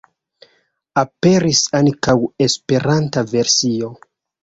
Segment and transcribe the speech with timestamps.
[1.01, 2.17] Aperis ankaŭ
[2.49, 3.97] esperanta versio.